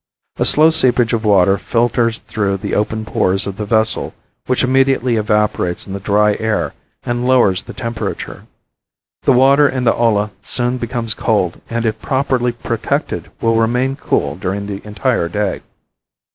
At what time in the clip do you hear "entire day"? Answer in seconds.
14.83-15.61